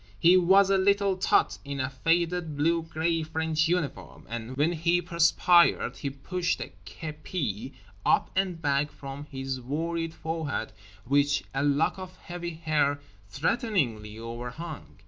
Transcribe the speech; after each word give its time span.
He 0.17 0.35
was 0.35 0.71
a 0.71 0.79
little 0.79 1.15
tot 1.15 1.59
in 1.63 1.79
a 1.79 1.87
faded 1.91 2.57
blue 2.57 2.81
grey 2.81 3.21
French 3.21 3.67
uniform; 3.67 4.25
and 4.27 4.57
when 4.57 4.71
he 4.73 4.99
perspired 4.99 5.97
he 5.97 6.09
pushed 6.09 6.59
a 6.59 6.71
kepi 6.85 7.73
up 8.03 8.31
and 8.35 8.59
back 8.59 8.91
from 8.91 9.25
his 9.25 9.61
worried 9.61 10.15
forehead 10.15 10.73
which 11.05 11.43
a 11.53 11.61
lock 11.61 11.99
of 11.99 12.15
heavy 12.17 12.55
hair 12.55 12.99
threateningly 13.29 14.17
overhung. 14.17 14.97